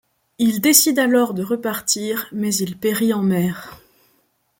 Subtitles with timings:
[0.39, 3.79] Il décide alors de repartir mais il périt en mer.